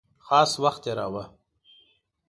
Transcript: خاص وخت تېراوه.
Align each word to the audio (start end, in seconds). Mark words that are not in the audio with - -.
خاص 0.27 0.51
وخت 0.63 0.79
تېراوه. 0.83 1.23